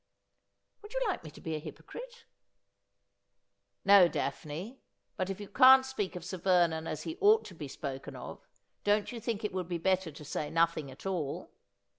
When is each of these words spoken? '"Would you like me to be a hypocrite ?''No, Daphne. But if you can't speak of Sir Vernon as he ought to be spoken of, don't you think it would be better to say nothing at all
'"Would 0.81 0.95
you 0.95 1.01
like 1.07 1.23
me 1.23 1.29
to 1.29 1.41
be 1.41 1.53
a 1.53 1.59
hypocrite 1.59 2.25
?''No, 3.85 4.07
Daphne. 4.07 4.81
But 5.15 5.29
if 5.29 5.39
you 5.39 5.47
can't 5.47 5.85
speak 5.85 6.15
of 6.15 6.25
Sir 6.25 6.37
Vernon 6.39 6.87
as 6.87 7.03
he 7.03 7.19
ought 7.21 7.45
to 7.45 7.53
be 7.53 7.67
spoken 7.67 8.15
of, 8.15 8.39
don't 8.83 9.11
you 9.11 9.19
think 9.19 9.43
it 9.43 9.53
would 9.53 9.67
be 9.69 9.77
better 9.77 10.09
to 10.11 10.25
say 10.25 10.49
nothing 10.49 10.89
at 10.89 11.05
all 11.05 11.51